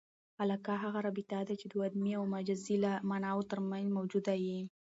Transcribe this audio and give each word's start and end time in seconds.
علاقه 0.43 0.73
هغه 0.83 0.99
رابطه 1.07 1.39
ده، 1.47 1.53
چي 1.61 1.65
د 1.69 1.73
وضمي 1.81 2.11
او 2.19 2.23
مجازي 2.35 2.75
ماناوو 3.09 3.47
ترمنځ 3.51 3.85
موجوده 3.97 4.33
يي. 4.45 4.59